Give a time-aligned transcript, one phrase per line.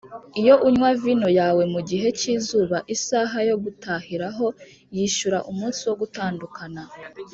[0.41, 4.45] iyo unywa vino yawe, mugihe cyizuba isaha yo gutahiraho
[4.95, 6.81] yishyura umunsi wo gutandukana,